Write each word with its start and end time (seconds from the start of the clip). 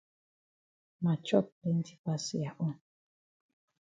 Ma 1.01 1.13
chop 1.25 1.45
plenti 1.57 1.93
pass 2.03 2.25
ya 2.43 2.51
own. 2.65 2.75